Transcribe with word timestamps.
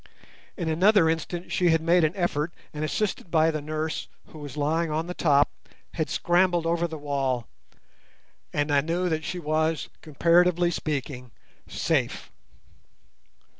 In 0.57 0.67
another 0.67 1.07
instant 1.11 1.51
she 1.51 1.69
had 1.69 1.79
made 1.79 2.03
an 2.03 2.15
effort, 2.15 2.51
and 2.73 2.83
assisted 2.83 3.29
by 3.29 3.51
the 3.51 3.61
nurse, 3.61 4.07
who 4.29 4.39
was 4.39 4.57
lying 4.57 4.89
on 4.89 5.05
the 5.05 5.13
top, 5.13 5.51
had 5.93 6.09
scrambled 6.09 6.65
over 6.65 6.87
the 6.87 6.97
wall, 6.97 7.47
and 8.51 8.71
I 8.71 8.81
knew 8.81 9.09
that 9.09 9.23
she 9.23 9.37
was, 9.37 9.89
comparatively 10.01 10.71
speaking, 10.71 11.29
safe. 11.67 12.31